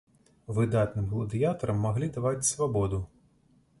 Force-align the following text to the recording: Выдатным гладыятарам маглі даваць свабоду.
Выдатным 0.59 1.11
гладыятарам 1.11 1.77
маглі 1.87 2.07
даваць 2.17 2.49
свабоду. 2.51 3.05